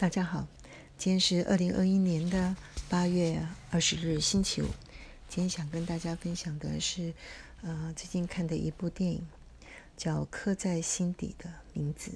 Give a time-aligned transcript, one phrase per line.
[0.00, 0.48] 大家好，
[0.96, 2.56] 今天是二零二一年的
[2.88, 4.66] 八月二十日，星期五。
[5.28, 7.12] 今天想跟大家分享的是，
[7.60, 9.28] 呃，最近看的一部电影，
[9.98, 12.12] 叫《刻在心底的名字》。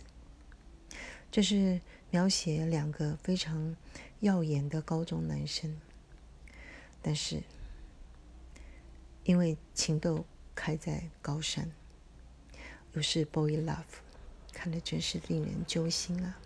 [1.30, 1.78] 这是
[2.10, 3.76] 描写两个非常
[4.20, 5.78] 耀眼的高中男生，
[7.02, 7.42] 但是
[9.24, 10.24] 因为情窦
[10.54, 11.70] 开在高山，
[12.94, 14.00] 又是 boy love，
[14.54, 16.38] 看了真是令人揪心啊。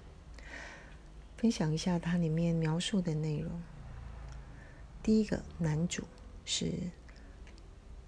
[1.39, 3.63] 分享一下它里面描述的内容。
[5.05, 6.03] 第一个男主
[6.45, 6.73] 是，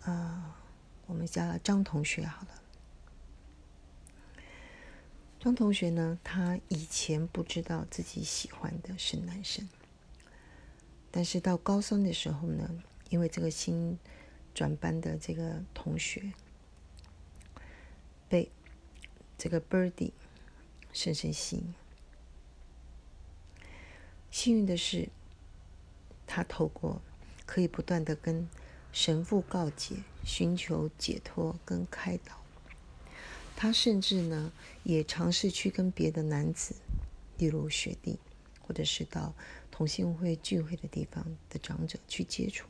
[0.03, 0.59] 啊，
[1.07, 2.49] 我们叫张同学好了。
[5.39, 9.69] 张同学呢，他以前不知道自己喜欢的是男生，
[11.13, 13.97] 但是到高三的时候呢，因为这个新
[14.53, 16.33] 转班的这个同学
[18.29, 18.51] 被
[19.39, 20.11] 这个 Birdy
[20.93, 21.75] 深深吸引。
[24.31, 25.09] 幸运的是，
[26.27, 27.03] 他透过
[27.45, 28.49] 可以不断的跟
[28.93, 32.41] 神父告解、寻求解脱跟开导。
[33.57, 34.53] 他甚至呢，
[34.85, 36.77] 也尝试去跟别的男子，
[37.39, 38.19] 例如学弟，
[38.61, 39.35] 或者是到
[39.71, 42.69] 同性会聚会的地方的长者去接触。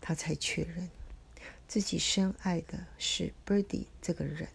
[0.00, 0.90] 他才确认
[1.66, 4.48] 自己深爱的是 Birdy 这个人，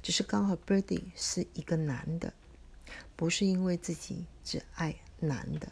[0.00, 2.32] 只是刚好 Birdy 是一个男的。
[3.20, 5.70] 不是因为自己只爱男的，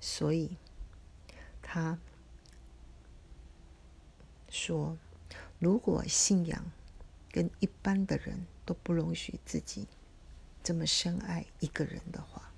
[0.00, 0.56] 所以
[1.60, 1.98] 他
[4.48, 4.96] 说
[5.58, 6.70] ：“如果信仰
[7.32, 9.88] 跟一般的人都不容许自己
[10.62, 12.52] 这么深爱一个人的话，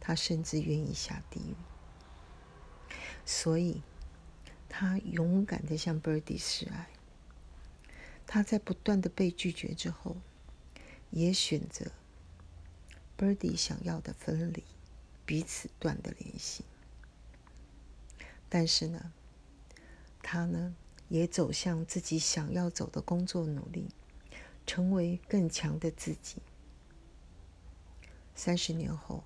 [0.00, 1.54] 他甚至愿意下地狱。”
[3.26, 3.82] 所以，
[4.70, 6.88] 他勇敢的向 Birdy 示爱。
[8.26, 10.16] 他在不断的被拒绝之后，
[11.10, 11.92] 也选择。
[13.18, 14.64] Birdy 想要的分离，
[15.24, 16.64] 彼此断的联系。
[18.48, 19.12] 但是呢，
[20.22, 20.74] 他呢
[21.08, 23.88] 也走向自己想要走的工作，努力
[24.66, 26.42] 成为更强的自己。
[28.34, 29.22] 三十年后，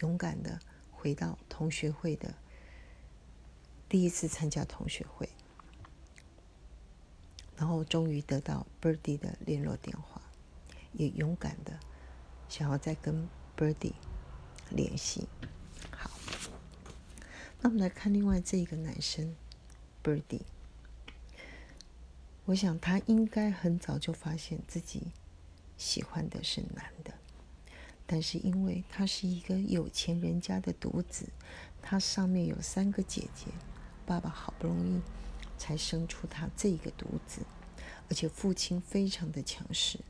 [0.00, 0.60] 勇敢的
[0.90, 2.34] 回到同学会的
[3.88, 5.28] 第一次参加同学会，
[7.56, 10.22] 然后终于得到 Birdy 的联络电话，
[10.92, 11.78] 也勇敢的。
[12.50, 13.92] 想要再跟 Birdy
[14.70, 15.28] 联系，
[15.92, 16.10] 好，
[17.60, 19.36] 那我们来看另外这一个男生
[20.02, 20.42] Birdy。
[22.46, 25.12] 我想他应该很早就发现自己
[25.78, 27.14] 喜欢的是男的，
[28.04, 31.28] 但是因为他是一个有钱人家的独子，
[31.80, 33.46] 他上面有三个姐姐，
[34.04, 35.00] 爸爸好不容易
[35.56, 37.42] 才生出他这个独子，
[38.08, 40.00] 而且父亲非常的强势。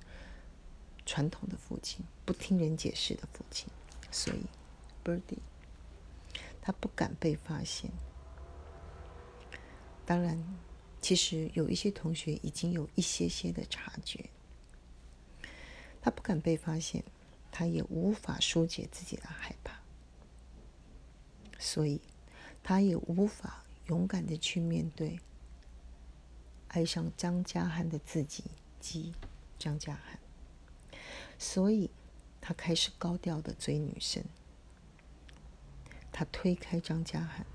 [1.10, 3.66] 传统的父亲，不听人解释的父亲，
[4.12, 4.44] 所以
[5.04, 5.38] ，Birdy，
[6.62, 7.90] 他不敢被发现。
[10.06, 10.40] 当然，
[11.00, 14.30] 其实有一些同学已经有一些些的察觉。
[16.00, 17.02] 他不敢被发现，
[17.50, 19.80] 他也无法疏解自己的害怕，
[21.58, 22.00] 所以，
[22.62, 25.18] 他也无法勇敢的去面对
[26.68, 28.44] 爱上张家涵的自己
[28.78, 29.12] 及
[29.58, 30.16] 张家涵。
[31.42, 31.88] 所以，
[32.38, 34.22] 他开始高调的追女生。
[36.12, 37.46] 他推开张家涵，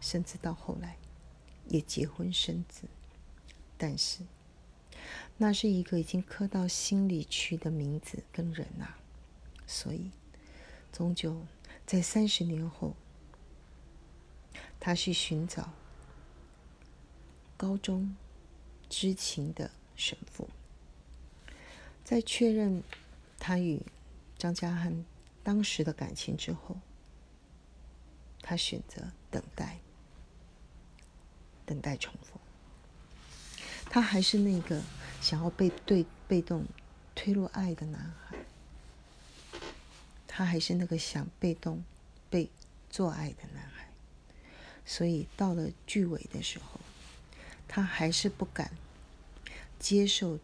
[0.00, 0.96] 甚至到后来
[1.68, 2.84] 也结婚生子。
[3.76, 4.24] 但是，
[5.36, 8.98] 那是一个已经刻到心里去的名字跟人啊。
[9.66, 10.10] 所以，
[10.90, 11.42] 终究
[11.84, 12.96] 在三十年后，
[14.80, 15.74] 他去寻找
[17.58, 18.16] 高中
[18.88, 20.48] 知情的神父，
[22.02, 22.82] 在确认。
[23.40, 23.82] 他与
[24.38, 25.04] 张家汉
[25.42, 26.76] 当时的感情之后，
[28.42, 29.80] 他选择等待，
[31.66, 32.38] 等待重逢。
[33.86, 34.80] 他还是那个
[35.20, 36.64] 想要被对被动
[37.14, 38.36] 推入爱的男孩，
[40.28, 41.82] 他还是那个想被动
[42.28, 42.50] 被
[42.88, 43.88] 做爱的男孩。
[44.84, 46.78] 所以到了剧尾的时候，
[47.66, 48.70] 他还是不敢
[49.78, 50.38] 接受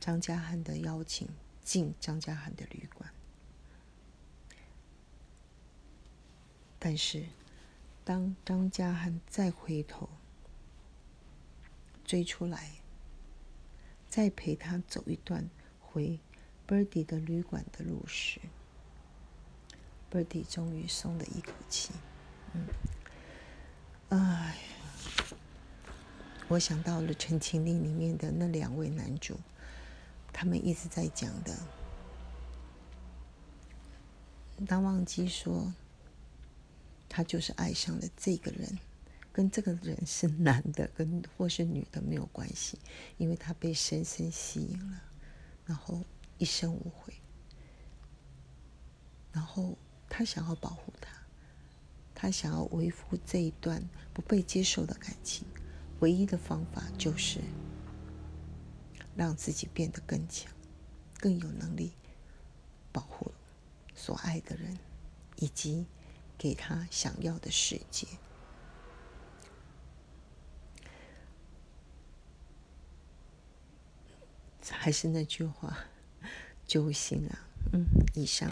[0.00, 1.28] 张家汉的邀请。
[1.66, 3.12] 进张家汉的旅馆，
[6.78, 7.24] 但是
[8.04, 10.08] 当张家汉再回头
[12.04, 12.70] 追出来，
[14.08, 16.20] 再陪他走一段回
[16.68, 18.40] Birdy 的旅馆的路时
[20.08, 21.90] ，Birdy 终于松了一口气。
[22.54, 22.68] 嗯，
[24.10, 24.56] 哎，
[26.46, 29.36] 我想到了《陈情令》里面的那两位男主。
[30.38, 31.58] 他们一直在讲的，
[34.66, 35.72] 当忘记说，
[37.08, 38.78] 他就是爱上了这个人，
[39.32, 42.78] 跟这个人是男的跟或是女的没有关系，
[43.16, 45.00] 因为他被深深吸引了，
[45.64, 46.04] 然后
[46.36, 47.14] 一生无悔，
[49.32, 49.74] 然后
[50.06, 51.16] 他想要保护他，
[52.14, 55.46] 他想要维护这一段不被接受的感情，
[56.00, 57.40] 唯一的方法就是
[59.16, 60.52] 让自己变得更强，
[61.18, 61.92] 更有能力
[62.92, 63.32] 保护。
[63.94, 64.78] 所爱的人，
[65.36, 65.86] 以及
[66.36, 68.06] 给他想要的世界，
[74.68, 75.86] 还是那句话，
[76.66, 77.48] 揪心啊！
[77.72, 78.50] 嗯，以上。